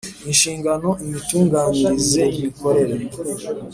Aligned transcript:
Inshingano, 0.29 0.89
imitunganyirize 1.05 2.21
n’imikorere 2.33 2.95